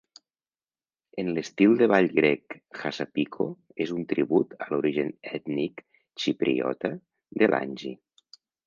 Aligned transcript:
En 1.23 1.27
l"estil 1.33 1.75
de 1.81 1.87
ball 1.91 2.09
grec 2.21 2.57
"hassapiko" 2.79 3.49
és 3.87 3.95
un 3.99 4.09
tribut 4.15 4.59
a 4.67 4.73
l"origen 4.73 5.15
ètnic 5.37 5.89
xipriota 6.25 6.97
de 7.43 7.51
l"Angie. 7.53 7.97